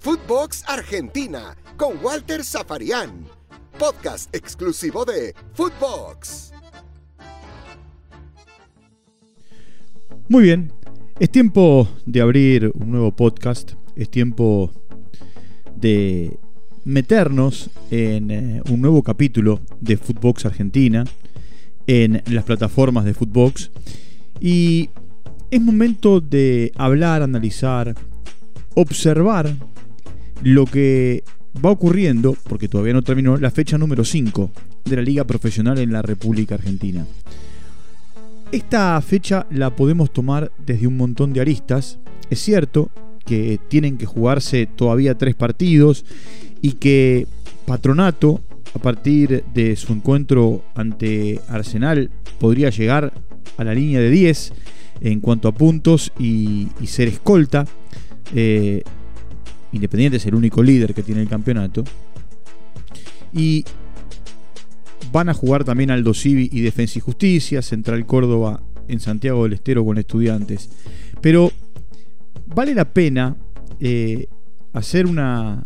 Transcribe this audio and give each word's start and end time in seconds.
Footbox 0.00 0.64
Argentina 0.66 1.56
con 1.76 2.02
Walter 2.02 2.44
Zafarian. 2.44 3.26
Podcast 3.78 4.34
exclusivo 4.34 5.04
de 5.04 5.34
Footbox. 5.54 6.52
Muy 10.28 10.44
bien, 10.44 10.72
es 11.18 11.30
tiempo 11.30 11.88
de 12.06 12.20
abrir 12.20 12.72
un 12.74 12.92
nuevo 12.92 13.14
podcast, 13.14 13.72
es 13.96 14.10
tiempo 14.10 14.70
de 15.74 16.38
meternos 16.84 17.70
en 17.90 18.30
eh, 18.30 18.62
un 18.70 18.80
nuevo 18.80 19.02
capítulo 19.02 19.60
de 19.80 19.96
Footbox 19.96 20.46
Argentina 20.46 21.04
en 21.86 22.22
las 22.26 22.44
plataformas 22.44 23.04
de 23.04 23.14
Footbox 23.14 23.70
y 24.40 24.90
es 25.50 25.60
momento 25.60 26.20
de 26.20 26.72
hablar, 26.76 27.22
analizar, 27.22 27.94
observar 28.74 29.54
lo 30.42 30.64
que 30.64 31.24
va 31.64 31.70
ocurriendo, 31.70 32.36
porque 32.48 32.68
todavía 32.68 32.94
no 32.94 33.02
terminó, 33.02 33.36
la 33.36 33.50
fecha 33.50 33.76
número 33.76 34.04
5 34.04 34.50
de 34.84 34.96
la 34.96 35.02
Liga 35.02 35.24
Profesional 35.24 35.78
en 35.78 35.92
la 35.92 36.02
República 36.02 36.54
Argentina. 36.54 37.04
Esta 38.52 39.00
fecha 39.00 39.46
la 39.50 39.74
podemos 39.74 40.12
tomar 40.12 40.50
desde 40.64 40.86
un 40.86 40.96
montón 40.96 41.32
de 41.32 41.40
aristas. 41.40 41.98
Es 42.30 42.40
cierto 42.40 42.90
que 43.24 43.60
tienen 43.68 43.96
que 43.96 44.06
jugarse 44.06 44.66
todavía 44.66 45.18
tres 45.18 45.34
partidos 45.34 46.04
y 46.60 46.72
que 46.72 47.26
Patronato, 47.66 48.40
a 48.74 48.78
partir 48.78 49.44
de 49.54 49.76
su 49.76 49.92
encuentro 49.92 50.64
ante 50.74 51.40
Arsenal, 51.48 52.10
podría 52.38 52.70
llegar 52.70 53.12
a 53.56 53.64
la 53.64 53.74
línea 53.74 54.00
de 54.00 54.10
10 54.10 54.52
en 55.00 55.20
cuanto 55.20 55.48
a 55.48 55.52
puntos 55.52 56.12
y, 56.18 56.68
ser 56.84 57.08
escolta. 57.08 57.64
Eh, 58.34 58.82
Independiente 59.72 60.16
es 60.16 60.26
el 60.26 60.34
único 60.34 60.62
líder 60.62 60.94
que 60.94 61.02
tiene 61.02 61.22
el 61.22 61.28
campeonato. 61.28 61.84
Y 63.32 63.64
van 65.12 65.28
a 65.28 65.34
jugar 65.34 65.64
también 65.64 65.90
Aldo 65.90 66.14
Civi 66.14 66.48
y 66.52 66.60
Defensa 66.60 66.98
y 66.98 67.02
Justicia, 67.02 67.62
Central 67.62 68.04
Córdoba 68.06 68.62
en 68.88 69.00
Santiago 69.00 69.44
del 69.44 69.54
Estero 69.54 69.84
con 69.84 69.98
estudiantes. 69.98 70.70
Pero 71.20 71.52
vale 72.46 72.74
la 72.74 72.92
pena 72.92 73.36
eh, 73.78 74.26
hacer 74.72 75.06
una, 75.06 75.62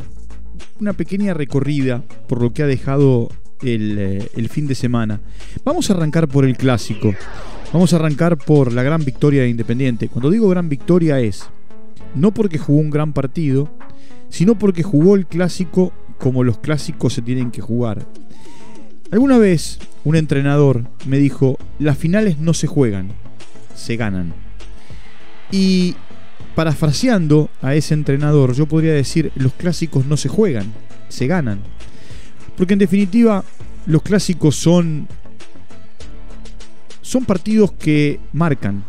una 0.80 0.92
pequeña 0.92 1.34
recorrida 1.34 2.04
por 2.28 2.42
lo 2.42 2.52
que 2.52 2.62
ha 2.62 2.66
dejado 2.66 3.30
el, 3.62 3.98
eh, 3.98 4.28
el, 4.34 4.48
fin 4.50 4.66
de 4.66 4.74
semana. 4.74 5.20
Vamos 5.64 5.88
a 5.88 5.94
arrancar 5.94 6.28
por 6.28 6.44
el 6.44 6.56
clásico. 6.56 7.14
Vamos 7.72 7.92
a 7.92 7.96
arrancar 7.96 8.36
por 8.38 8.72
la 8.72 8.82
gran 8.82 9.04
victoria 9.04 9.42
de 9.42 9.48
Independiente. 9.48 10.08
Cuando 10.08 10.30
digo 10.30 10.48
gran 10.48 10.68
victoria 10.68 11.20
es 11.20 11.48
no 12.14 12.32
porque 12.32 12.58
jugó 12.58 12.80
un 12.80 12.90
gran 12.90 13.12
partido, 13.12 13.68
sino 14.28 14.56
porque 14.58 14.82
jugó 14.82 15.16
el 15.16 15.26
clásico 15.26 15.92
como 16.18 16.44
los 16.44 16.58
clásicos 16.58 17.12
se 17.12 17.22
tienen 17.22 17.50
que 17.50 17.60
jugar. 17.60 18.06
Alguna 19.10 19.38
vez 19.38 19.78
un 20.04 20.16
entrenador 20.16 20.88
me 21.06 21.18
dijo, 21.18 21.58
las 21.78 21.98
finales 21.98 22.38
no 22.38 22.54
se 22.54 22.66
juegan, 22.66 23.12
se 23.74 23.96
ganan. 23.96 24.34
Y 25.50 25.96
parafraseando 26.54 27.50
a 27.62 27.74
ese 27.74 27.94
entrenador, 27.94 28.54
yo 28.54 28.66
podría 28.66 28.92
decir, 28.92 29.32
los 29.34 29.52
clásicos 29.52 30.06
no 30.06 30.16
se 30.16 30.28
juegan, 30.28 30.72
se 31.08 31.26
ganan. 31.26 31.60
Porque 32.56 32.74
en 32.74 32.78
definitiva, 32.78 33.44
los 33.86 34.02
clásicos 34.02 34.56
son 34.56 35.08
son 37.04 37.26
partidos 37.26 37.70
que 37.72 38.18
marcan. 38.32 38.82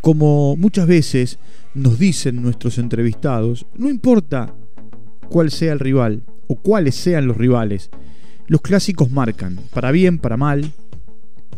Como 0.00 0.56
muchas 0.56 0.86
veces 0.86 1.38
nos 1.74 1.98
dicen 1.98 2.40
nuestros 2.40 2.78
entrevistados, 2.78 3.66
no 3.74 3.90
importa 3.90 4.54
cuál 5.28 5.50
sea 5.50 5.72
el 5.72 5.80
rival 5.80 6.22
o 6.46 6.54
cuáles 6.54 6.94
sean 6.94 7.26
los 7.26 7.36
rivales, 7.36 7.90
los 8.46 8.62
clásicos 8.62 9.10
marcan, 9.10 9.58
para 9.74 9.90
bien, 9.90 10.18
para 10.18 10.36
mal, 10.36 10.72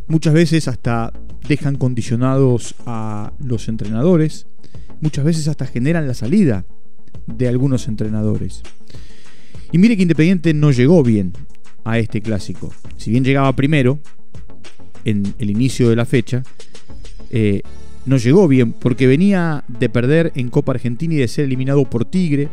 muchas 0.08 0.32
veces 0.32 0.66
hasta 0.66 1.12
dejan 1.46 1.76
condicionados 1.76 2.74
a 2.86 3.34
los 3.38 3.68
entrenadores, 3.68 4.46
muchas 5.02 5.26
veces 5.26 5.46
hasta 5.46 5.66
generan 5.66 6.08
la 6.08 6.14
salida 6.14 6.64
de 7.26 7.48
algunos 7.48 7.86
entrenadores. 7.86 8.62
Y 9.72 9.78
mire 9.78 9.94
que 9.94 10.02
Independiente 10.02 10.54
no 10.54 10.70
llegó 10.70 11.02
bien 11.02 11.34
a 11.84 11.98
este 11.98 12.22
clásico. 12.22 12.72
Si 12.96 13.10
bien 13.10 13.24
llegaba 13.24 13.54
primero, 13.54 14.00
en 15.04 15.34
el 15.38 15.50
inicio 15.50 15.88
de 15.88 15.96
la 15.96 16.04
fecha, 16.04 16.42
eh, 17.30 17.62
no 18.06 18.16
llegó 18.16 18.48
bien 18.48 18.72
porque 18.72 19.06
venía 19.06 19.64
de 19.68 19.88
perder 19.88 20.32
en 20.34 20.48
Copa 20.48 20.72
Argentina 20.72 21.14
y 21.14 21.18
de 21.18 21.28
ser 21.28 21.44
eliminado 21.44 21.84
por 21.84 22.04
Tigre. 22.04 22.48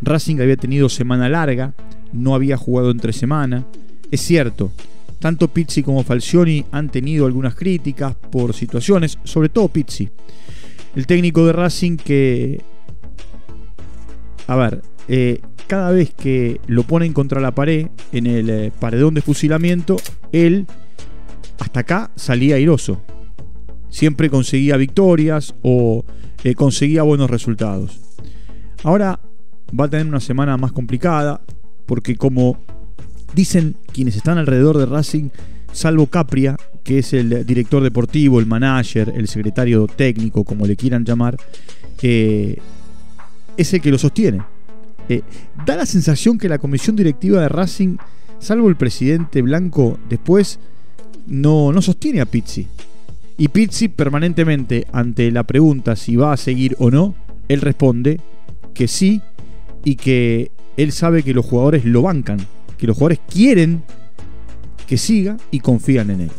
Racing 0.00 0.40
había 0.40 0.56
tenido 0.56 0.88
semana 0.88 1.28
larga, 1.28 1.74
no 2.12 2.34
había 2.34 2.56
jugado 2.56 2.90
entre 2.90 3.12
semana. 3.12 3.66
Es 4.10 4.20
cierto, 4.20 4.72
tanto 5.18 5.48
Pizzi 5.48 5.82
como 5.82 6.04
Falcioni 6.04 6.64
han 6.70 6.90
tenido 6.90 7.26
algunas 7.26 7.54
críticas 7.54 8.14
por 8.14 8.54
situaciones, 8.54 9.18
sobre 9.24 9.48
todo 9.48 9.68
Pizzi. 9.68 10.08
El 10.94 11.06
técnico 11.06 11.44
de 11.46 11.52
Racing 11.52 11.96
que, 11.96 12.60
a 14.46 14.56
ver, 14.56 14.82
eh, 15.08 15.40
cada 15.66 15.90
vez 15.90 16.12
que 16.14 16.60
lo 16.66 16.84
ponen 16.84 17.12
contra 17.12 17.40
la 17.40 17.54
pared 17.54 17.88
en 18.12 18.26
el 18.26 18.50
eh, 18.50 18.72
paredón 18.78 19.14
de 19.14 19.22
fusilamiento, 19.22 19.96
él 20.30 20.66
hasta 21.58 21.80
acá 21.80 22.10
salía 22.16 22.56
airoso 22.56 23.00
siempre 23.94 24.28
conseguía 24.28 24.76
victorias 24.76 25.54
o 25.62 26.04
eh, 26.42 26.56
conseguía 26.56 27.04
buenos 27.04 27.30
resultados. 27.30 28.00
Ahora 28.82 29.20
va 29.78 29.84
a 29.84 29.88
tener 29.88 30.06
una 30.06 30.18
semana 30.18 30.56
más 30.56 30.72
complicada 30.72 31.40
porque 31.86 32.16
como 32.16 32.58
dicen 33.36 33.76
quienes 33.92 34.16
están 34.16 34.36
alrededor 34.36 34.78
de 34.78 34.86
Racing, 34.86 35.28
salvo 35.72 36.08
Capria, 36.08 36.56
que 36.82 36.98
es 36.98 37.12
el 37.12 37.46
director 37.46 37.84
deportivo, 37.84 38.40
el 38.40 38.46
manager, 38.46 39.12
el 39.14 39.28
secretario 39.28 39.86
técnico, 39.86 40.42
como 40.42 40.66
le 40.66 40.74
quieran 40.74 41.04
llamar, 41.04 41.36
eh, 42.02 42.58
es 43.56 43.74
el 43.74 43.80
que 43.80 43.92
lo 43.92 43.98
sostiene. 43.98 44.42
Eh, 45.08 45.22
da 45.64 45.76
la 45.76 45.86
sensación 45.86 46.36
que 46.36 46.48
la 46.48 46.58
comisión 46.58 46.96
directiva 46.96 47.40
de 47.42 47.48
Racing, 47.48 47.98
salvo 48.40 48.68
el 48.68 48.74
presidente 48.74 49.40
Blanco, 49.40 50.00
después 50.08 50.58
no, 51.26 51.72
no 51.72 51.82
sostiene 51.82 52.20
a 52.20 52.26
Pizzi. 52.26 52.66
Y 53.36 53.48
Pizzi 53.48 53.88
permanentemente 53.88 54.86
ante 54.92 55.30
la 55.30 55.42
pregunta 55.42 55.96
si 55.96 56.16
va 56.16 56.32
a 56.32 56.36
seguir 56.36 56.76
o 56.78 56.90
no, 56.90 57.14
él 57.48 57.60
responde 57.60 58.20
que 58.74 58.88
sí 58.88 59.20
y 59.84 59.96
que 59.96 60.50
él 60.76 60.92
sabe 60.92 61.22
que 61.22 61.34
los 61.34 61.44
jugadores 61.44 61.84
lo 61.84 62.02
bancan, 62.02 62.38
que 62.78 62.86
los 62.86 62.96
jugadores 62.96 63.20
quieren 63.28 63.82
que 64.86 64.98
siga 64.98 65.36
y 65.50 65.60
confían 65.60 66.10
en 66.10 66.20
él. 66.22 66.30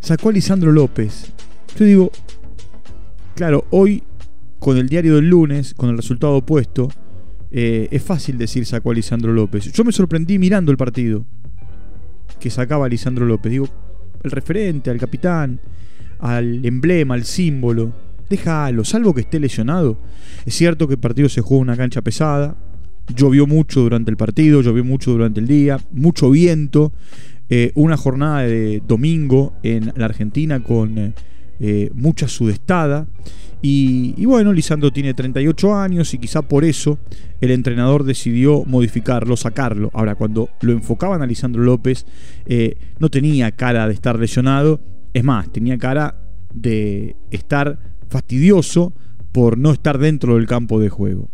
Sacó 0.00 0.30
a 0.30 0.32
Lisandro 0.32 0.72
López. 0.72 1.32
Yo 1.78 1.84
digo, 1.84 2.10
claro, 3.34 3.66
hoy 3.70 4.02
con 4.58 4.78
el 4.78 4.88
diario 4.88 5.16
del 5.16 5.28
lunes, 5.28 5.74
con 5.74 5.90
el 5.90 5.96
resultado 5.96 6.36
opuesto, 6.36 6.88
eh, 7.50 7.88
es 7.90 8.02
fácil 8.02 8.36
decir 8.38 8.66
sacó 8.66 8.90
a 8.90 8.94
Lisandro 8.94 9.32
López. 9.32 9.70
Yo 9.72 9.84
me 9.84 9.92
sorprendí 9.92 10.38
mirando 10.38 10.72
el 10.72 10.78
partido 10.78 11.24
que 12.40 12.50
sacaba 12.50 12.88
Lisandro 12.88 13.26
López. 13.26 13.52
Digo, 13.52 13.68
el 14.22 14.30
referente, 14.30 14.90
al 14.90 14.98
capitán, 14.98 15.60
al 16.18 16.64
emblema, 16.64 17.14
al 17.14 17.24
símbolo. 17.24 17.92
Déjalo, 18.28 18.84
salvo 18.84 19.14
que 19.14 19.22
esté 19.22 19.38
lesionado. 19.38 19.98
Es 20.46 20.54
cierto 20.54 20.88
que 20.88 20.94
el 20.94 21.00
partido 21.00 21.28
se 21.28 21.40
jugó 21.40 21.56
en 21.56 21.68
una 21.68 21.76
cancha 21.76 22.02
pesada. 22.02 22.56
Llovió 23.14 23.46
mucho 23.46 23.82
durante 23.82 24.10
el 24.10 24.16
partido, 24.16 24.62
llovió 24.62 24.82
mucho 24.82 25.12
durante 25.12 25.40
el 25.40 25.46
día, 25.46 25.78
mucho 25.92 26.30
viento. 26.30 26.92
Eh, 27.50 27.72
una 27.74 27.98
jornada 27.98 28.42
de 28.42 28.82
domingo 28.86 29.52
en 29.62 29.92
la 29.96 30.06
Argentina 30.06 30.62
con 30.62 30.96
eh, 30.96 31.12
mucha 31.94 32.28
sudestada. 32.28 33.06
Y, 33.66 34.26
bueno, 34.26 34.52
Lisandro 34.52 34.92
tiene 34.92 35.14
38 35.14 35.74
años 35.74 36.12
y 36.12 36.18
quizá 36.18 36.42
por 36.42 36.66
eso 36.66 36.98
el 37.40 37.50
entrenador 37.50 38.04
decidió 38.04 38.62
modificarlo, 38.66 39.38
sacarlo. 39.38 39.90
Ahora, 39.94 40.16
cuando 40.16 40.50
lo 40.60 40.72
enfocaban 40.72 41.22
a 41.22 41.26
Lisandro 41.26 41.62
López, 41.62 42.04
eh, 42.44 42.76
no 42.98 43.08
tenía 43.08 43.52
cara 43.52 43.88
de 43.88 43.94
estar 43.94 44.18
lesionado. 44.18 44.82
Es 45.14 45.24
más, 45.24 45.50
tenía 45.50 45.78
cara 45.78 46.14
de 46.52 47.16
estar 47.30 47.78
fastidioso 48.10 48.92
por 49.32 49.56
no 49.56 49.72
estar 49.72 49.96
dentro 49.96 50.34
del 50.34 50.46
campo 50.46 50.78
de 50.78 50.90
juego. 50.90 51.30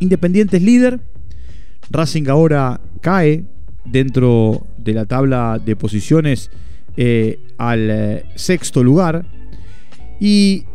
Independiente 0.00 0.56
es 0.56 0.64
líder. 0.64 1.00
Racing 1.88 2.26
ahora 2.28 2.80
cae 3.00 3.44
dentro 3.84 4.66
de 4.76 4.92
la 4.92 5.06
tabla 5.06 5.60
de 5.64 5.76
posiciones 5.76 6.50
eh, 6.98 7.38
al 7.56 7.90
eh, 7.90 8.24
sexto 8.34 8.84
lugar. 8.84 9.24
Y 10.20 10.66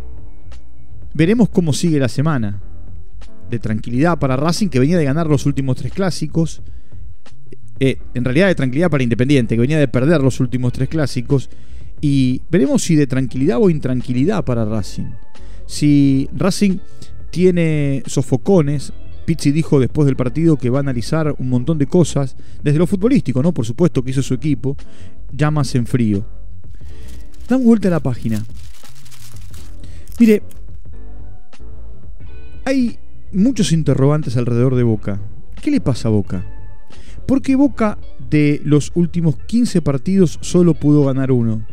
Veremos 1.14 1.50
cómo 1.50 1.74
sigue 1.74 2.00
la 2.00 2.10
semana. 2.10 2.60
De 3.50 3.60
tranquilidad 3.60 4.18
para 4.18 4.36
Racing, 4.36 4.70
que 4.70 4.80
venía 4.80 4.98
de 4.98 5.06
ganar 5.06 5.28
los 5.28 5.46
últimos 5.46 5.78
tres 5.78 5.94
clásicos. 5.94 6.62
Eh, 7.80 7.98
en 8.14 8.24
realidad 8.24 8.48
de 8.48 8.56
tranquilidad 8.56 8.90
para 8.90 9.04
Independiente, 9.04 9.56
que 9.56 9.62
venía 9.62 9.78
de 9.78 9.88
perder 9.88 10.22
los 10.22 10.40
últimos 10.40 10.74
tres 10.74 10.90
clásicos. 10.90 11.50
Y 12.02 12.42
veremos 12.50 12.84
si 12.84 12.96
de 12.96 13.06
tranquilidad 13.06 13.60
o 13.62 13.70
intranquilidad 13.70 14.44
para 14.44 14.66
Racing. 14.66 15.12
Si 15.68 16.28
Racing 16.36 16.80
tiene 17.30 18.02
sofocones, 18.08 18.92
Pizzi 19.26 19.52
dijo 19.52 19.80
después 19.80 20.06
del 20.06 20.16
partido 20.16 20.58
que 20.58 20.70
va 20.70 20.80
a 20.80 20.82
analizar 20.82 21.34
un 21.38 21.50
montón 21.50 21.78
de 21.78 21.86
cosas, 21.86 22.36
desde 22.62 22.80
lo 22.80 22.88
futbolístico, 22.88 23.42
¿no? 23.42 23.54
Por 23.54 23.66
supuesto 23.66 24.04
que 24.04 24.12
hizo 24.12 24.22
su 24.22 24.34
equipo, 24.34 24.76
llamas 25.36 25.76
en 25.76 25.86
frío. 25.86 26.26
Dan 27.50 27.64
vuelta 27.64 27.88
a 27.90 27.92
la 27.92 28.00
página. 28.00 28.44
Mire, 30.20 30.44
hay 32.66 32.98
muchos 33.34 33.72
interrogantes 33.72 34.38
alrededor 34.38 34.76
de 34.76 34.84
Boca. 34.84 35.20
¿Qué 35.62 35.72
le 35.72 35.82
pasa 35.82 36.08
a 36.08 36.12
Boca? 36.12 36.46
Porque 37.26 37.56
Boca 37.56 37.98
de 38.30 38.62
los 38.64 38.92
últimos 38.96 39.38
15 39.38 39.82
partidos 39.82 40.38
solo 40.42 40.74
pudo 40.74 41.06
ganar 41.06 41.32
uno. 41.32 41.66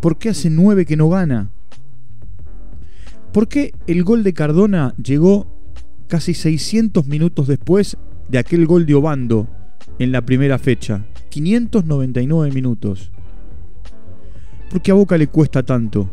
¿Por 0.00 0.18
qué 0.18 0.30
hace 0.30 0.50
9 0.50 0.86
que 0.86 0.96
no 0.96 1.08
gana? 1.08 1.50
¿Por 3.32 3.48
qué 3.48 3.72
el 3.86 4.04
gol 4.04 4.22
de 4.22 4.32
Cardona 4.32 4.94
llegó 5.02 5.46
casi 6.06 6.34
600 6.34 7.06
minutos 7.06 7.46
después 7.46 7.96
de 8.28 8.38
aquel 8.38 8.66
gol 8.66 8.86
de 8.86 8.94
Obando 8.94 9.48
en 9.98 10.12
la 10.12 10.22
primera 10.22 10.58
fecha? 10.58 11.04
599 11.38 12.52
minutos. 12.52 13.12
¿Por 14.70 14.82
qué 14.82 14.90
a 14.90 14.94
Boca 14.94 15.16
le 15.16 15.28
cuesta 15.28 15.62
tanto? 15.62 16.10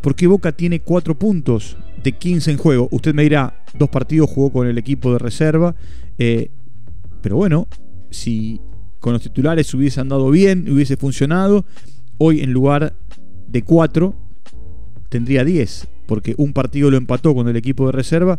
¿Por 0.00 0.14
qué 0.14 0.28
Boca 0.28 0.52
tiene 0.52 0.80
4 0.80 1.18
puntos 1.18 1.76
de 2.02 2.12
15 2.12 2.52
en 2.52 2.56
juego? 2.56 2.88
Usted 2.92 3.12
me 3.12 3.24
dirá, 3.24 3.64
dos 3.76 3.88
partidos 3.88 4.30
jugó 4.30 4.52
con 4.52 4.68
el 4.68 4.78
equipo 4.78 5.12
de 5.12 5.18
reserva. 5.18 5.74
Eh, 6.18 6.50
pero 7.22 7.36
bueno, 7.36 7.66
si 8.10 8.60
con 9.00 9.14
los 9.14 9.22
titulares 9.22 9.74
hubiese 9.74 10.00
andado 10.00 10.30
bien, 10.30 10.70
hubiese 10.70 10.96
funcionado, 10.96 11.64
hoy 12.18 12.40
en 12.40 12.52
lugar 12.52 12.94
de 13.48 13.62
4 13.62 14.14
tendría 15.08 15.44
10, 15.44 15.88
porque 16.06 16.36
un 16.38 16.52
partido 16.52 16.88
lo 16.88 16.96
empató 16.96 17.34
con 17.34 17.48
el 17.48 17.56
equipo 17.56 17.86
de 17.86 17.92
reserva 17.92 18.38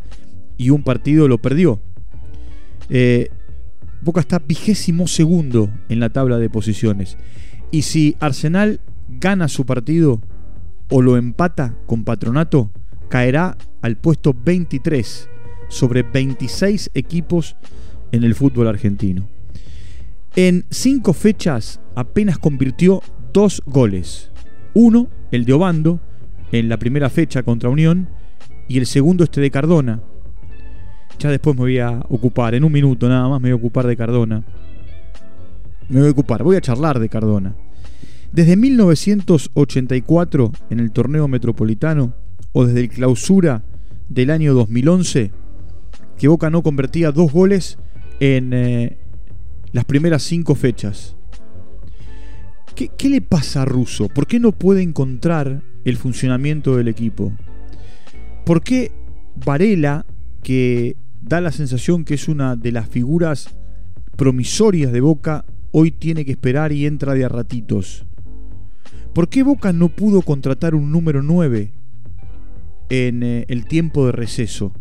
y 0.58 0.70
un 0.70 0.84
partido 0.84 1.28
lo 1.28 1.38
perdió. 1.38 1.82
Eh, 2.90 3.30
Está 4.16 4.40
vigésimo 4.40 5.06
segundo 5.06 5.70
en 5.90 6.00
la 6.00 6.10
tabla 6.10 6.38
de 6.38 6.50
posiciones. 6.50 7.18
Y 7.72 7.84
si 7.84 8.16
Arsenal 8.20 8.80
gana 9.10 9.48
su 9.48 9.66
partido 9.66 10.22
o 10.90 11.02
lo 11.02 11.18
empata 11.18 11.76
con 11.86 12.04
Patronato, 12.04 12.72
caerá 13.10 13.58
al 13.82 13.98
puesto 13.98 14.34
23 14.34 15.30
sobre 15.70 16.04
26 16.04 16.92
equipos 16.94 17.58
en 18.12 18.24
el 18.24 18.34
fútbol 18.34 18.68
argentino. 18.68 19.28
En 20.36 20.66
cinco 20.70 21.14
fechas 21.14 21.80
apenas 21.96 22.38
convirtió 22.40 23.02
dos 23.34 23.62
goles. 23.66 24.32
Uno, 24.74 25.10
el 25.32 25.46
de 25.46 25.54
Obando, 25.54 26.00
en 26.52 26.70
la 26.70 26.78
primera 26.78 27.10
fecha 27.10 27.44
contra 27.44 27.70
Unión, 27.70 28.10
y 28.70 28.78
el 28.78 28.86
segundo 28.86 29.26
este 29.26 29.42
de 29.42 29.52
Cardona. 29.52 30.02
Ya 31.20 31.32
después 31.32 31.56
me 31.56 31.62
voy 31.62 31.80
a 31.80 32.00
ocupar, 32.10 32.54
en 32.54 32.64
un 32.64 32.72
minuto 32.72 33.10
nada 33.10 33.28
más 33.28 33.42
me 33.42 33.50
voy 33.50 33.54
a 33.54 33.60
ocupar 33.60 33.88
de 33.88 33.98
Cardona. 33.98 34.44
Me 35.90 36.00
voy 36.00 36.10
a 36.10 36.12
ocupar, 36.12 36.44
voy 36.44 36.58
a 36.58 36.62
charlar 36.62 37.00
de 37.00 37.10
Cardona. 37.10 37.56
Desde 38.32 38.56
1984, 38.56 40.52
en 40.70 40.80
el 40.80 40.92
torneo 40.92 41.28
metropolitano, 41.28 42.14
o 42.52 42.66
desde 42.66 42.82
el 42.82 42.90
clausura 42.90 43.64
del 44.10 44.30
año 44.30 44.54
2011, 44.54 45.32
que 46.18 46.28
Boca 46.28 46.50
no 46.50 46.62
convertía 46.62 47.12
dos 47.12 47.32
goles 47.32 47.80
en 48.20 48.54
eh, 48.54 48.98
las 49.72 49.86
primeras 49.86 50.24
cinco 50.24 50.56
fechas. 50.56 51.16
¿Qué, 52.76 52.90
¿Qué, 52.90 53.10
le 53.10 53.22
pasa 53.22 53.64
a 53.64 53.66
Russo? 53.66 54.08
¿Por 54.08 54.28
qué 54.28 54.40
no 54.40 54.52
puede 54.52 54.84
encontrar 54.84 55.64
el 55.84 55.98
funcionamiento 55.98 56.76
del 56.76 56.90
equipo? 56.90 57.34
¿Por 58.46 58.62
qué 58.62 58.92
Varela, 59.36 60.06
que 60.44 60.96
da 61.22 61.42
la 61.42 61.52
sensación 61.52 62.06
que 62.06 62.16
es 62.16 62.28
una 62.28 62.56
de 62.56 62.72
las 62.72 62.88
figuras 62.90 63.56
promisorias 64.16 64.92
de 64.92 65.02
Boca, 65.02 65.46
hoy 65.72 65.92
tiene 65.92 66.26
que 66.26 66.32
esperar 66.32 66.72
y 66.72 66.86
entra 66.86 67.14
de 67.14 67.26
a 67.26 67.30
ratitos? 67.30 68.06
¿Por 69.14 69.30
qué 69.30 69.44
Boca 69.44 69.74
no 69.74 69.90
pudo 69.90 70.22
contratar 70.22 70.76
un 70.76 70.92
número 70.92 71.24
9 71.24 71.72
en 72.90 73.24
eh, 73.24 73.46
el 73.48 73.66
tiempo 73.66 74.06
de 74.06 74.12
receso? 74.12 74.74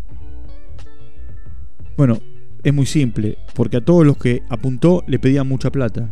Bueno, 1.97 2.19
es 2.63 2.75
muy 2.75 2.87
simple, 2.87 3.39
porque 3.55 3.79
a 3.79 3.85
todos 3.85 4.05
los 4.05 4.19
que 4.19 4.43
apuntó 4.49 5.03
le 5.07 5.19
pedían 5.19 5.49
mucha 5.49 5.71
plata. 5.71 6.11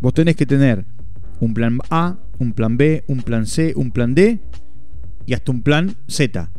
Vos 0.00 0.12
tenés 0.12 0.36
que 0.36 0.44
tener 0.44 0.84
un 1.40 1.54
plan 1.54 1.78
A, 1.88 2.18
un 2.38 2.52
plan 2.52 2.76
B, 2.76 3.04
un 3.06 3.22
plan 3.22 3.46
C, 3.46 3.72
un 3.76 3.90
plan 3.90 4.14
D 4.14 4.40
y 5.24 5.34
hasta 5.34 5.52
un 5.52 5.62
plan 5.62 5.94
Z. 6.08 6.50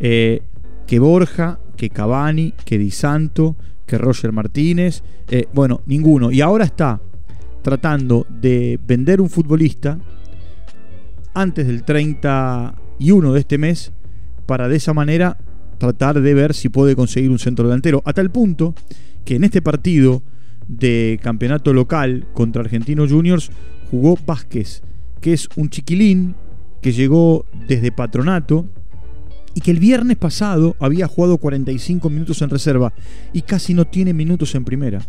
Eh, 0.00 0.42
que 0.86 0.98
Borja, 0.98 1.58
que 1.78 1.88
Cavani, 1.88 2.52
que 2.64 2.76
Di 2.76 2.90
Santo, 2.90 3.56
que 3.86 3.96
Roger 3.96 4.32
Martínez, 4.32 5.02
eh, 5.28 5.46
bueno, 5.54 5.80
ninguno. 5.86 6.30
Y 6.30 6.42
ahora 6.42 6.64
está 6.64 7.00
tratando 7.62 8.26
de 8.28 8.78
vender 8.86 9.20
un 9.20 9.30
futbolista 9.30 9.98
antes 11.32 11.66
del 11.66 11.84
31 11.84 13.32
de 13.32 13.40
este 13.40 13.56
mes 13.58 13.92
para 14.44 14.68
de 14.68 14.76
esa 14.76 14.92
manera 14.92 15.38
tratar 15.78 16.20
de 16.20 16.34
ver 16.34 16.52
si 16.52 16.68
puede 16.68 16.96
conseguir 16.96 17.30
un 17.30 17.38
centro 17.38 17.66
delantero. 17.66 18.02
A 18.04 18.12
tal 18.12 18.30
punto 18.30 18.74
que 19.24 19.36
en 19.36 19.44
este 19.44 19.62
partido 19.62 20.22
de 20.66 21.20
campeonato 21.22 21.72
local 21.72 22.26
contra 22.34 22.62
Argentinos 22.62 23.12
Juniors 23.12 23.50
jugó 23.90 24.18
Vázquez, 24.26 24.82
que 25.20 25.32
es 25.32 25.48
un 25.54 25.70
chiquilín 25.70 26.34
que 26.82 26.92
llegó 26.92 27.46
desde 27.68 27.92
Patronato 27.92 28.66
y 29.54 29.60
que 29.60 29.70
el 29.70 29.78
viernes 29.78 30.16
pasado 30.16 30.76
había 30.78 31.06
jugado 31.06 31.38
45 31.38 32.10
minutos 32.10 32.42
en 32.42 32.50
reserva 32.50 32.92
y 33.32 33.42
casi 33.42 33.74
no 33.74 33.86
tiene 33.86 34.12
minutos 34.12 34.54
en 34.54 34.64
primera. 34.64 35.00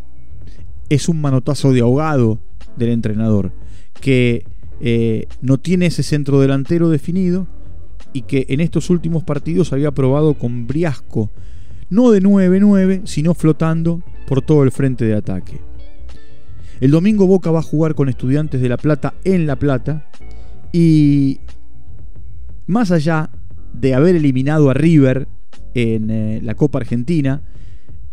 Es 0.89 1.09
un 1.09 1.21
manotazo 1.21 1.71
de 1.71 1.81
ahogado 1.81 2.39
del 2.75 2.89
entrenador, 2.89 3.51
que 4.01 4.45
eh, 4.81 5.27
no 5.41 5.57
tiene 5.57 5.87
ese 5.87 6.03
centro 6.03 6.39
delantero 6.39 6.89
definido 6.89 7.47
y 8.13 8.23
que 8.23 8.45
en 8.49 8.59
estos 8.61 8.89
últimos 8.89 9.23
partidos 9.23 9.73
había 9.73 9.91
probado 9.91 10.33
con 10.33 10.67
Briasco, 10.67 11.29
no 11.89 12.11
de 12.11 12.21
9-9, 12.21 13.01
sino 13.05 13.33
flotando 13.33 14.01
por 14.27 14.41
todo 14.41 14.63
el 14.63 14.71
frente 14.71 15.05
de 15.05 15.15
ataque. 15.15 15.59
El 16.79 16.91
domingo 16.91 17.27
Boca 17.27 17.51
va 17.51 17.59
a 17.59 17.63
jugar 17.63 17.93
con 17.93 18.09
estudiantes 18.09 18.61
de 18.61 18.69
La 18.69 18.77
Plata 18.77 19.13
en 19.23 19.45
La 19.45 19.57
Plata 19.57 20.09
y 20.71 21.39
más 22.67 22.91
allá 22.91 23.29
de 23.79 23.93
haber 23.93 24.15
eliminado 24.15 24.69
a 24.69 24.73
River 24.73 25.27
en 25.73 26.09
eh, 26.09 26.41
la 26.43 26.55
Copa 26.55 26.79
Argentina, 26.79 27.41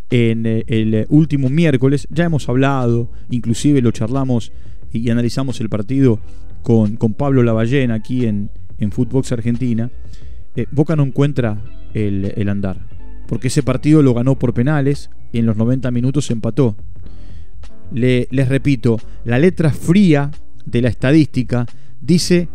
en 0.09 0.45
eh, 0.45 0.63
el 0.67 1.05
último 1.09 1.49
miércoles, 1.49 2.07
ya 2.11 2.25
hemos 2.25 2.47
hablado, 2.49 3.09
inclusive 3.29 3.81
lo 3.81 3.91
charlamos 3.91 4.51
y 4.93 5.09
analizamos 5.09 5.59
el 5.59 5.69
partido 5.69 6.19
con, 6.63 6.95
con 6.95 7.13
Pablo 7.13 7.43
Lavallén 7.43 7.91
aquí 7.91 8.25
en, 8.25 8.49
en 8.79 8.91
Footbox 8.91 9.31
Argentina, 9.31 9.91
eh, 10.55 10.65
Boca 10.71 10.95
no 10.95 11.03
encuentra 11.03 11.61
el, 11.93 12.49
andar. 12.49 12.79
Porque 13.27 13.47
ese 13.47 13.63
partido 13.63 14.01
lo 14.01 14.13
ganó 14.13 14.39
por 14.39 14.53
penales 14.53 15.09
y 15.31 15.39
en 15.39 15.45
los 15.45 15.57
90 15.57 15.91
minutos 15.91 16.31
empató. 16.31 16.75
les 17.91 18.47
repito, 18.47 18.99
la 19.25 19.39
letra 19.39 19.71
fría 19.71 20.31
de 20.65 20.81
la 20.81 20.89
estadística 20.89 21.65
dice 22.01 22.47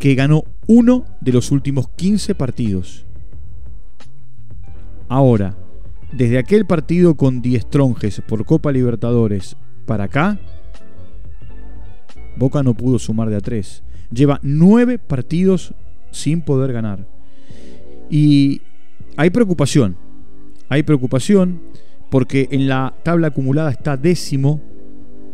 que 0.00 0.14
ganó 0.14 0.44
uno 0.66 1.04
de 1.20 1.30
los 1.30 1.52
últimos 1.52 1.88
15 1.90 2.34
partidos. 2.34 3.04
Ahora, 5.08 5.56
desde 6.10 6.38
aquel 6.38 6.64
partido 6.64 7.14
con 7.16 7.42
Stronges 7.44 8.22
por 8.26 8.46
Copa 8.46 8.72
Libertadores 8.72 9.56
para 9.84 10.04
acá, 10.04 10.40
Boca 12.36 12.62
no 12.62 12.72
pudo 12.72 12.98
sumar 12.98 13.28
de 13.28 13.36
a 13.36 13.40
tres. 13.40 13.82
Lleva 14.10 14.40
nueve 14.42 14.98
partidos 14.98 15.74
sin 16.10 16.40
poder 16.40 16.72
ganar. 16.72 17.06
Y 18.08 18.62
hay 19.18 19.28
preocupación. 19.28 19.96
Hay 20.70 20.82
preocupación 20.82 21.60
porque 22.08 22.48
en 22.52 22.68
la 22.68 22.94
tabla 23.02 23.28
acumulada 23.28 23.70
está 23.70 23.98
décimo, 23.98 24.62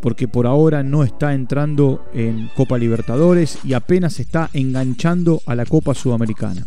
porque 0.07 0.29
por 0.29 0.47
ahora 0.47 0.85
no 0.85 1.03
está 1.03 1.35
entrando 1.35 2.05
en 2.15 2.49
Copa 2.55 2.79
Libertadores 2.79 3.59
y 3.65 3.73
apenas 3.73 4.21
está 4.21 4.51
enganchando 4.53 5.43
a 5.47 5.57
la 5.57 5.67
Copa 5.67 5.97
Sudamericana. 5.97 6.65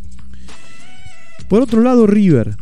Por 1.47 1.61
otro 1.61 1.79
lado, 1.81 2.05
River. 2.05 2.57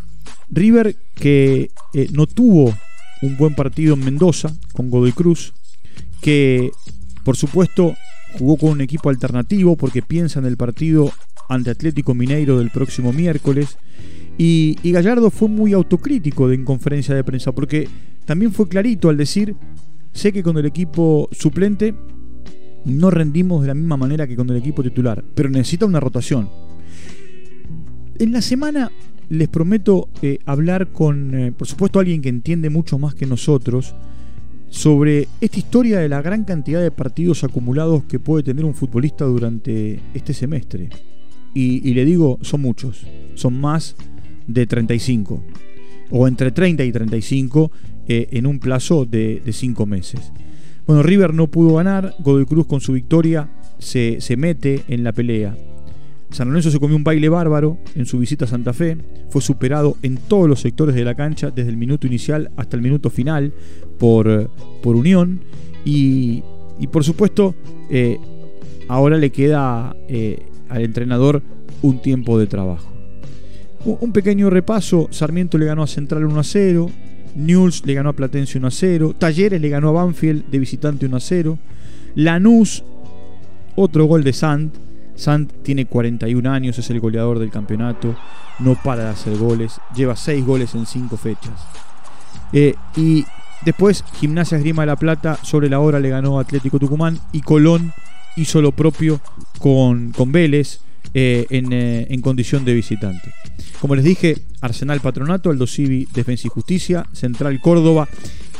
River 0.51 0.95
que 1.15 1.71
eh, 1.95 2.09
no 2.11 2.27
tuvo 2.27 2.77
un 3.23 3.37
buen 3.37 3.55
partido 3.55 3.95
en 3.95 4.05
Mendoza 4.05 4.53
con 4.71 4.91
Godoy 4.91 5.13
Cruz, 5.13 5.51
que 6.21 6.69
por 7.23 7.37
supuesto 7.37 7.95
jugó 8.37 8.57
con 8.57 8.69
un 8.69 8.81
equipo 8.81 9.09
alternativo 9.09 9.77
porque 9.77 10.03
piensa 10.03 10.37
en 10.37 10.45
el 10.45 10.57
partido 10.57 11.11
ante 11.49 11.71
Atlético 11.71 12.13
Mineiro 12.13 12.59
del 12.59 12.69
próximo 12.69 13.11
miércoles. 13.13 13.79
Y, 14.37 14.77
Gallardo 14.83 15.31
fue 15.31 15.47
muy 15.47 15.73
autocrítico 15.73 16.51
en 16.51 16.63
conferencia 16.63 17.15
de 17.15 17.23
prensa 17.23 17.51
porque 17.51 17.89
también 18.25 18.53
fue 18.53 18.69
clarito 18.69 19.09
al 19.09 19.17
decir, 19.17 19.55
sé 20.17 20.33
que 20.33 20.43
con 20.43 20.57
el 20.57 20.65
equipo 20.65 21.29
suplente 21.31 21.93
no 22.85 23.11
rendimos 23.11 23.61
de 23.61 23.67
la 23.67 23.73
misma 23.73 23.97
manera 23.97 24.27
que 24.27 24.35
con 24.35 24.49
el 24.49 24.57
equipo 24.57 24.81
titular, 24.81 25.23
pero 25.35 25.49
necesita 25.49 25.85
una 25.85 25.99
rotación. 25.99 26.49
En 28.17 28.31
la 28.31 28.41
semana 28.41 28.91
les 29.29 29.47
prometo 29.47 30.09
eh, 30.21 30.39
hablar 30.45 30.91
con, 30.91 31.35
eh, 31.35 31.51
por 31.51 31.67
supuesto, 31.67 31.99
alguien 31.99 32.21
que 32.21 32.29
entiende 32.29 32.69
mucho 32.69 32.97
más 32.97 33.13
que 33.13 33.25
nosotros 33.25 33.93
sobre 34.69 35.27
esta 35.39 35.59
historia 35.59 35.99
de 35.99 36.09
la 36.09 36.21
gran 36.21 36.43
cantidad 36.43 36.81
de 36.81 36.91
partidos 36.91 37.43
acumulados 37.43 38.03
que 38.05 38.19
puede 38.19 38.43
tener 38.43 38.65
un 38.65 38.73
futbolista 38.73 39.25
durante 39.25 39.99
este 40.13 40.33
semestre. 40.33 40.89
Y, 41.53 41.93
le 41.93 42.05
digo, 42.05 42.37
son 42.41 42.61
muchos, 42.61 43.07
son 43.33 43.59
más 43.59 43.95
de 44.45 44.67
35, 44.67 45.43
o 46.11 46.27
entre 46.27 46.51
30 46.51 46.83
y 46.83 46.91
35 46.91 47.71
eh, 48.07 48.29
en 48.31 48.45
un 48.45 48.59
plazo 48.59 49.05
de 49.05 49.41
5 49.49 49.85
meses. 49.85 50.31
Bueno, 50.85 51.03
River 51.03 51.33
no 51.33 51.47
pudo 51.47 51.75
ganar, 51.75 52.15
Godoy 52.19 52.45
Cruz 52.45 52.65
con 52.65 52.79
su 52.79 52.93
victoria 52.93 53.49
se, 53.77 54.21
se 54.21 54.37
mete 54.37 54.83
en 54.87 55.03
la 55.03 55.11
pelea. 55.11 55.55
San 56.29 56.49
Lorenzo 56.49 56.71
se 56.71 56.79
comió 56.79 56.95
un 56.95 57.03
baile 57.03 57.29
bárbaro 57.29 57.77
en 57.95 58.05
su 58.05 58.19
visita 58.19 58.45
a 58.45 58.47
Santa 58.47 58.73
Fe, 58.73 58.97
fue 59.29 59.41
superado 59.41 59.97
en 60.01 60.17
todos 60.17 60.47
los 60.47 60.59
sectores 60.59 60.93
de 60.95 61.05
la 61.05 61.15
cancha, 61.15 61.51
desde 61.51 61.69
el 61.69 61.77
minuto 61.77 62.05
inicial 62.05 62.51
hasta 62.57 62.75
el 62.75 62.81
minuto 62.81 63.09
final, 63.09 63.53
por, 63.97 64.49
por 64.81 64.95
Unión. 64.95 65.41
Y, 65.85 66.43
por 66.91 67.05
supuesto, 67.05 67.55
eh, 67.89 68.17
ahora 68.89 69.17
le 69.17 69.31
queda 69.31 69.95
eh, 70.09 70.45
al 70.67 70.83
entrenador 70.83 71.41
un 71.81 72.01
tiempo 72.01 72.37
de 72.37 72.47
trabajo. 72.47 72.91
Un 73.85 74.11
pequeño 74.11 74.49
repaso, 74.49 75.07
Sarmiento 75.11 75.57
le 75.57 75.65
ganó 75.65 75.83
a 75.83 75.87
Central 75.87 76.25
1 76.25 76.39
a 76.39 76.43
0, 76.43 76.89
Newell's 77.35 77.85
le 77.85 77.93
ganó 77.93 78.09
a 78.09 78.13
Platense 78.13 78.57
1 78.57 78.67
a 78.67 78.71
0, 78.71 79.15
Talleres 79.17 79.61
le 79.61 79.69
ganó 79.69 79.89
a 79.89 80.03
Banfield 80.03 80.49
de 80.49 80.59
visitante 80.59 81.05
1 81.05 81.17
a 81.17 81.19
0, 81.19 81.59
Lanús, 82.15 82.83
otro 83.75 84.05
gol 84.05 84.23
de 84.23 84.33
Sant, 84.33 84.73
Sant 85.15 85.51
tiene 85.63 85.85
41 85.85 86.51
años, 86.51 86.77
es 86.79 86.89
el 86.89 86.99
goleador 86.99 87.39
del 87.39 87.51
campeonato, 87.51 88.15
no 88.59 88.75
para 88.75 89.03
de 89.03 89.09
hacer 89.09 89.37
goles, 89.37 89.79
lleva 89.95 90.15
6 90.15 90.45
goles 90.45 90.75
en 90.75 90.85
5 90.85 91.17
fechas. 91.17 91.53
Eh, 92.53 92.75
y 92.95 93.25
después 93.65 94.03
Gimnasia 94.13 94.57
Esgrima 94.57 94.83
de 94.83 94.87
la 94.87 94.95
Plata 94.95 95.37
sobre 95.43 95.69
la 95.69 95.79
hora 95.79 95.99
le 95.99 96.09
ganó 96.09 96.39
Atlético 96.39 96.79
Tucumán 96.79 97.19
y 97.31 97.41
Colón 97.41 97.93
hizo 98.35 98.61
lo 98.61 98.71
propio 98.71 99.19
con, 99.59 100.11
con 100.11 100.31
Vélez 100.31 100.79
eh, 101.13 101.45
eh, 101.49 102.07
en, 102.09 102.21
condición 102.21 102.65
de 102.65 102.73
visitante. 102.73 103.31
Como 103.79 103.95
les 103.95 104.05
dije, 104.05 104.37
Arsenal 104.61 104.99
Patronato, 104.99 105.49
Aldo 105.49 105.67
Civi 105.67 106.07
Defensa 106.13 106.47
y 106.47 106.49
Justicia, 106.49 107.05
Central 107.13 107.59
Córdoba 107.61 108.07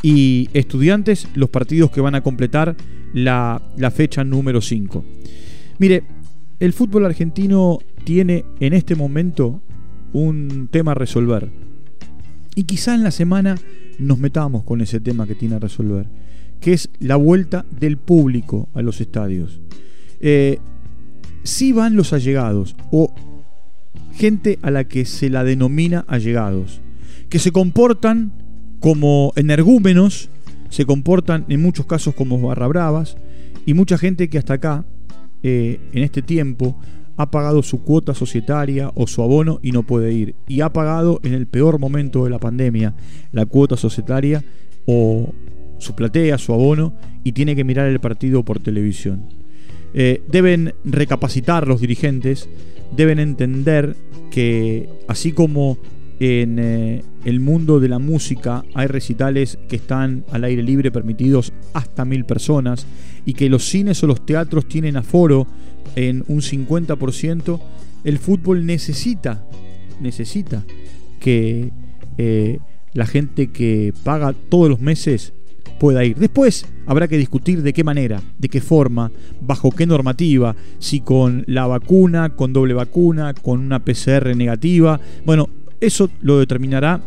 y 0.02 0.50
Estudiantes, 0.54 1.28
los 1.36 1.50
partidos 1.50 1.92
que 1.92 2.02
van 2.02 2.16
a 2.16 2.22
completar 2.22 2.76
la, 3.14 3.62
la 3.78 3.92
fecha 3.92 4.24
número 4.24 4.62
5. 4.62 5.04
Mire, 5.80 6.04
el 6.60 6.74
fútbol 6.74 7.06
argentino 7.06 7.80
tiene 8.04 8.46
en 8.60 8.74
este 8.74 8.96
momento 8.96 9.62
un 10.14 10.70
tema 10.72 10.92
a 10.92 10.96
resolver. 10.96 11.50
Y 12.56 12.64
quizá 12.64 12.96
en 12.96 13.04
la 13.04 13.12
semana 13.12 13.58
nos 14.00 14.18
metamos 14.20 14.64
con 14.64 14.82
ese 14.82 15.00
tema 15.00 15.28
que 15.28 15.36
tiene 15.36 15.56
a 15.56 15.60
resolver, 15.60 16.08
que 16.60 16.74
es 16.74 16.90
la 17.00 17.16
vuelta 17.16 17.66
del 17.80 17.98
público 17.98 18.70
a 18.74 18.82
los 18.82 19.02
estadios. 19.02 19.62
Eh, 20.20 20.60
si 21.48 21.72
van 21.72 21.96
los 21.96 22.12
allegados 22.12 22.76
o 22.92 23.14
gente 24.14 24.60
a 24.62 24.70
la 24.70 24.84
que 24.84 25.06
se 25.06 25.30
la 25.30 25.46
denomina 25.46 26.04
allegados, 26.08 26.82
que 27.30 27.40
se 27.40 27.52
comportan 27.52 28.34
como 28.82 29.32
energúmenos, 29.38 30.30
se 30.70 30.86
comportan 30.86 31.46
en 31.48 31.62
muchos 31.62 31.86
casos 31.86 32.16
como 32.16 32.40
barra 32.42 32.68
bravas, 32.68 33.16
y 33.66 33.74
mucha 33.74 33.98
gente 33.98 34.30
que 34.30 34.38
hasta 34.38 34.56
acá 34.56 34.86
eh, 35.42 35.80
en 35.94 36.04
este 36.04 36.22
tiempo 36.22 36.78
ha 37.16 37.32
pagado 37.32 37.64
su 37.64 37.82
cuota 37.82 38.14
societaria 38.14 38.92
o 38.94 39.08
su 39.08 39.24
abono 39.24 39.60
y 39.64 39.72
no 39.72 39.84
puede 39.84 40.12
ir. 40.12 40.36
Y 40.48 40.60
ha 40.62 40.74
pagado 40.74 41.22
en 41.24 41.34
el 41.34 41.48
peor 41.48 41.80
momento 41.80 42.26
de 42.26 42.30
la 42.30 42.40
pandemia 42.40 42.94
la 43.32 43.46
cuota 43.46 43.78
societaria 43.78 44.44
o 44.86 45.34
su 45.80 45.96
platea, 45.96 46.38
su 46.38 46.54
abono, 46.54 46.94
y 47.24 47.32
tiene 47.32 47.56
que 47.56 47.64
mirar 47.64 47.88
el 47.88 48.00
partido 48.00 48.44
por 48.44 48.60
televisión. 48.60 49.37
Eh, 49.94 50.22
deben 50.28 50.74
recapacitar 50.84 51.68
los 51.68 51.82
dirigentes, 51.82 52.50
deben 52.96 53.20
entender 53.20 53.96
que 54.30 54.90
así 55.08 55.32
como 55.32 55.78
en 56.20 56.58
eh, 56.60 57.04
el 57.26 57.40
mundo 57.40 57.80
de 57.80 57.90
la 57.90 58.00
música 58.00 58.64
hay 58.74 58.88
recitales 58.88 59.60
que 59.68 59.76
están 59.76 60.26
al 60.32 60.44
aire 60.44 60.64
libre 60.64 60.92
permitidos 60.92 61.54
hasta 61.74 62.06
mil 62.06 62.26
personas 62.26 62.88
y 63.26 63.34
que 63.34 63.50
los 63.50 63.66
cines 63.66 64.02
o 64.04 64.08
los 64.08 64.26
teatros 64.26 64.68
tienen 64.68 64.98
aforo 64.98 65.48
en 65.96 66.24
un 66.28 66.42
50%, 66.42 67.60
el 68.04 68.18
fútbol 68.18 68.66
necesita, 68.66 69.46
necesita 70.02 70.64
que 71.20 71.72
eh, 72.18 72.60
la 72.94 73.06
gente 73.06 73.48
que 73.48 73.94
paga 74.04 74.34
todos 74.34 74.70
los 74.70 74.80
meses 74.80 75.34
pueda 75.80 76.04
ir. 76.04 76.18
Después 76.18 76.66
habrá 76.86 77.08
que 77.08 77.18
discutir 77.18 77.62
de 77.62 77.74
qué 77.74 77.84
manera, 77.84 78.22
de 78.38 78.50
qué 78.50 78.62
forma, 78.62 79.12
bajo 79.42 79.72
qué 79.72 79.86
normativa, 79.86 80.56
si 80.80 81.02
con 81.02 81.44
la 81.48 81.68
vacuna, 81.68 82.30
con 82.30 82.54
doble 82.54 82.74
vacuna, 82.74 83.34
con 83.34 83.60
una 83.60 83.84
PCR 83.84 84.36
negativa. 84.36 85.00
Bueno, 85.26 85.50
eso 85.80 86.10
lo 86.22 86.40
determinará 86.40 87.02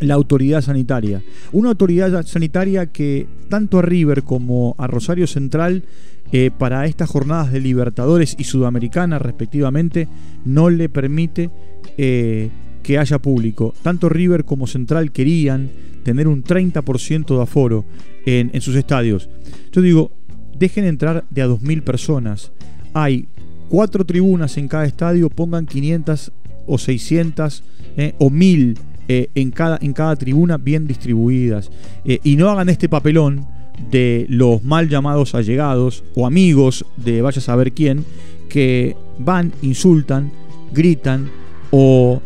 la 0.00 0.14
autoridad 0.14 0.62
sanitaria. 0.62 1.22
Una 1.52 1.70
autoridad 1.70 2.24
sanitaria 2.26 2.86
que 2.86 3.26
tanto 3.48 3.78
a 3.78 3.82
River 3.82 4.22
como 4.22 4.74
a 4.78 4.86
Rosario 4.86 5.26
Central 5.26 5.84
eh, 6.32 6.50
para 6.56 6.86
estas 6.86 7.10
jornadas 7.10 7.52
de 7.52 7.60
Libertadores 7.60 8.36
y 8.38 8.44
Sudamericana 8.44 9.18
respectivamente 9.18 10.08
no 10.44 10.70
le 10.70 10.88
permite 10.88 11.50
eh, 11.98 12.50
que 12.82 12.98
haya 12.98 13.18
público. 13.18 13.74
Tanto 13.82 14.08
River 14.08 14.44
como 14.44 14.66
Central 14.66 15.12
querían 15.12 15.70
tener 16.02 16.28
un 16.28 16.42
30% 16.42 17.36
de 17.36 17.42
aforo 17.42 17.84
en, 18.26 18.50
en, 18.52 18.60
sus 18.60 18.74
estadios. 18.76 19.28
Yo 19.72 19.80
digo, 19.80 20.12
dejen 20.58 20.84
entrar 20.84 21.24
de 21.30 21.42
a 21.42 21.48
2.000 21.48 21.82
personas. 21.82 22.52
Hay 22.92 23.28
cuatro 23.70 24.04
tribunas 24.04 24.58
en 24.58 24.68
cada 24.68 24.84
estadio, 24.84 25.30
pongan 25.30 25.64
500 25.64 26.32
o 26.66 26.78
600 26.78 27.62
eh, 27.96 28.14
o 28.18 28.30
1000 28.30 28.78
eh, 29.08 29.28
en, 29.34 29.50
cada, 29.50 29.78
en 29.80 29.92
cada 29.92 30.16
tribuna 30.16 30.58
bien 30.58 30.86
distribuidas. 30.86 31.70
Eh, 32.04 32.20
y 32.22 32.36
no 32.36 32.50
hagan 32.50 32.68
este 32.68 32.88
papelón 32.88 33.46
de 33.90 34.26
los 34.28 34.62
mal 34.62 34.88
llamados 34.88 35.34
allegados 35.34 36.04
o 36.14 36.26
amigos 36.26 36.84
de 36.96 37.22
vaya 37.22 37.38
a 37.38 37.42
saber 37.42 37.72
quién, 37.72 38.04
que 38.48 38.94
van, 39.18 39.52
insultan, 39.62 40.30
gritan 40.72 41.30
o 41.70 42.20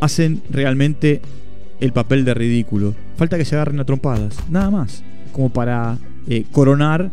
hacen 0.00 0.40
realmente 0.48 1.20
el 1.80 1.92
papel 1.92 2.24
de 2.24 2.34
ridículo. 2.34 2.94
Falta 3.16 3.36
que 3.38 3.44
se 3.44 3.54
agarren 3.54 3.80
a 3.80 3.84
trompadas, 3.84 4.36
nada 4.50 4.70
más, 4.70 5.02
como 5.32 5.50
para 5.50 5.98
coronar 6.52 7.10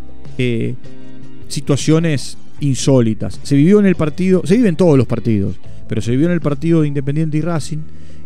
situaciones 1.47 2.37
insólitas. 2.59 3.39
Se 3.43 3.55
vivió 3.55 3.79
en 3.79 3.85
el 3.85 3.95
partido, 3.95 4.41
se 4.45 4.55
vive 4.55 4.69
en 4.69 4.75
todos 4.75 4.97
los 4.97 5.07
partidos, 5.07 5.55
pero 5.87 6.01
se 6.01 6.11
vivió 6.11 6.27
en 6.27 6.33
el 6.33 6.41
partido 6.41 6.81
de 6.81 6.87
Independiente 6.87 7.37
y 7.37 7.41
Racing 7.41 7.79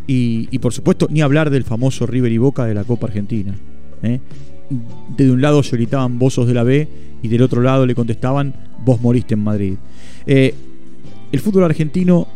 y, 0.05 0.59
por 0.59 0.73
supuesto 0.73 1.07
ni 1.09 1.21
hablar 1.21 1.49
del 1.49 1.63
famoso 1.63 2.05
River 2.07 2.31
y 2.31 2.37
Boca 2.37 2.65
de 2.65 2.73
la 2.73 2.83
Copa 2.83 3.07
Argentina. 3.07 3.55
¿eh? 4.03 4.19
De 5.17 5.31
un 5.31 5.41
lado 5.41 5.63
se 5.63 5.75
gritaban 5.75 6.19
vozos 6.19 6.47
de 6.47 6.53
la 6.53 6.63
B 6.63 6.87
y 7.21 7.27
del 7.27 7.41
otro 7.41 7.61
lado 7.61 7.85
le 7.85 7.95
contestaban 7.95 8.53
vos 8.85 9.01
moriste 9.01 9.33
en 9.33 9.43
Madrid. 9.43 9.73
Eh, 10.25 10.53
el 11.31 11.39
fútbol 11.39 11.65
argentino 11.65 12.27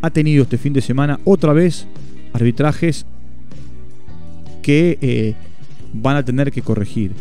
ha 0.00 0.10
tenido 0.10 0.44
este 0.44 0.58
fin 0.58 0.72
de 0.72 0.80
semana 0.80 1.20
otra 1.24 1.52
vez 1.52 1.86
arbitrajes 2.32 3.04
que 4.66 4.98
eh, 5.00 5.34
van 5.92 6.16
a 6.16 6.24
tener 6.24 6.50
que 6.50 6.62
corregir. 6.62 7.12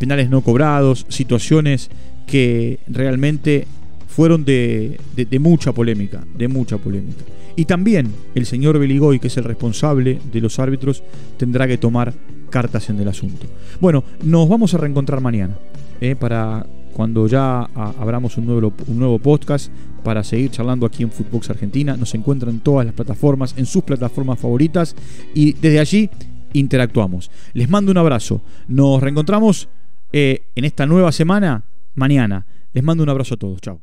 penales 0.00 0.28
no 0.28 0.42
cobrados, 0.42 1.06
situaciones 1.08 1.88
que 2.26 2.80
realmente 2.88 3.66
fueron 4.08 4.44
de, 4.44 4.98
mucha 5.40 5.72
polémica, 5.72 6.24
de 6.36 6.48
mucha 6.48 6.78
polémica. 6.78 7.22
Y 7.54 7.64
también 7.64 8.12
el 8.34 8.44
señor 8.44 8.78
Beligoy, 8.78 9.20
que 9.20 9.28
es 9.28 9.36
el 9.36 9.44
responsable 9.44 10.18
de 10.32 10.40
los 10.40 10.58
árbitros, 10.58 11.04
tendrá 11.36 11.68
que 11.68 11.78
tomar 11.78 12.12
cartas 12.50 12.90
en 12.90 12.98
el 12.98 13.08
asunto. 13.08 13.46
Bueno, 13.80 14.02
nos 14.24 14.48
vamos 14.48 14.74
a 14.74 14.78
reencontrar 14.78 15.20
mañana 15.20 15.56
eh, 16.00 16.16
para 16.16 16.66
cuando 16.92 17.28
ya 17.28 17.62
abramos 17.62 18.36
un 18.36 18.46
nuevo, 18.46 18.72
un 18.88 18.98
nuevo 18.98 19.18
podcast 19.20 19.70
para 20.02 20.24
seguir 20.24 20.50
charlando 20.50 20.86
aquí 20.86 21.04
en 21.04 21.12
Footbox 21.12 21.50
Argentina. 21.50 21.96
Nos 21.96 22.14
encuentran 22.14 22.54
en 22.54 22.60
todas 22.60 22.84
las 22.84 22.94
plataformas, 22.94 23.54
en 23.56 23.66
sus 23.66 23.84
plataformas 23.84 24.40
favoritas 24.40 24.96
y 25.34 25.52
desde 25.52 25.78
allí 25.78 26.10
interactuamos. 26.52 27.30
Les 27.52 27.68
mando 27.68 27.92
un 27.92 27.98
abrazo. 27.98 28.42
Nos 28.68 29.00
reencontramos 29.02 29.68
eh, 30.12 30.46
en 30.54 30.64
esta 30.64 30.86
nueva 30.86 31.12
semana 31.12 31.64
mañana. 31.94 32.46
Les 32.72 32.82
mando 32.82 33.02
un 33.02 33.08
abrazo 33.08 33.34
a 33.34 33.38
todos. 33.38 33.60
Chao. 33.60 33.82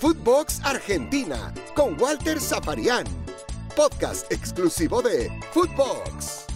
Footbox 0.00 0.60
Argentina 0.64 1.52
con 1.74 2.00
Walter 2.00 2.40
Zaparián. 2.40 3.04
Podcast 3.74 4.30
exclusivo 4.32 5.02
de 5.02 5.30
Footbox. 5.52 6.47